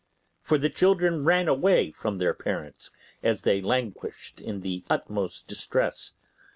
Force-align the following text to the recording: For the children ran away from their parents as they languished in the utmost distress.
For 0.41 0.57
the 0.57 0.71
children 0.71 1.25
ran 1.25 1.47
away 1.47 1.91
from 1.91 2.17
their 2.17 2.33
parents 2.33 2.89
as 3.21 3.43
they 3.43 3.61
languished 3.61 4.41
in 4.41 4.61
the 4.61 4.83
utmost 4.89 5.45
distress. 5.45 6.13